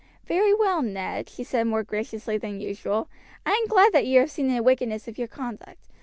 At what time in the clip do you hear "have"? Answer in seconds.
4.21-4.31